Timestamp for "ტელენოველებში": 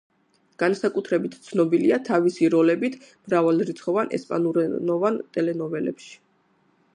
5.39-6.19